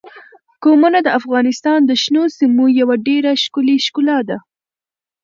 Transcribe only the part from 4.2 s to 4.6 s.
ده.